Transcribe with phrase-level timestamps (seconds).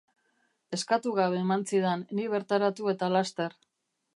[0.77, 3.59] Eskatu gabe eman zidan, ni bertaratu eta laster.